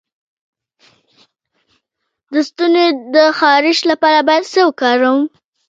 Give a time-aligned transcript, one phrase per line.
[2.33, 5.21] د ستوني د خارش لپاره باید څه وکاروم؟